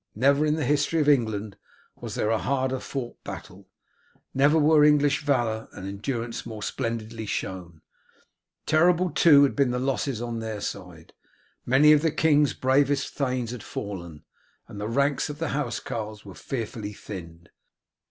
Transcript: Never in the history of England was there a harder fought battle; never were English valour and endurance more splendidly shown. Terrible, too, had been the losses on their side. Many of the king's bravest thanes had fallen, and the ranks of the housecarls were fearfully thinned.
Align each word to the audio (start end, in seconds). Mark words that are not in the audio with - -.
Never 0.15 0.47
in 0.47 0.55
the 0.55 0.65
history 0.65 0.99
of 0.99 1.07
England 1.07 1.57
was 1.95 2.15
there 2.15 2.31
a 2.31 2.39
harder 2.39 2.79
fought 2.79 3.23
battle; 3.23 3.69
never 4.33 4.57
were 4.57 4.83
English 4.83 5.21
valour 5.21 5.67
and 5.73 5.87
endurance 5.87 6.43
more 6.43 6.63
splendidly 6.63 7.27
shown. 7.27 7.81
Terrible, 8.65 9.11
too, 9.11 9.43
had 9.43 9.55
been 9.55 9.69
the 9.69 9.77
losses 9.77 10.19
on 10.19 10.39
their 10.39 10.59
side. 10.59 11.13
Many 11.67 11.91
of 11.93 12.01
the 12.01 12.09
king's 12.09 12.55
bravest 12.55 13.13
thanes 13.13 13.51
had 13.51 13.61
fallen, 13.61 14.23
and 14.67 14.81
the 14.81 14.87
ranks 14.89 15.29
of 15.29 15.37
the 15.37 15.49
housecarls 15.49 16.25
were 16.25 16.33
fearfully 16.33 16.93
thinned. 16.93 17.49